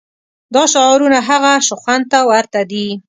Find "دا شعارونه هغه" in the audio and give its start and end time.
0.55-1.51